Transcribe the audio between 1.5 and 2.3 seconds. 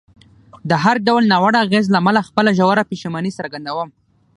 اغېز له امله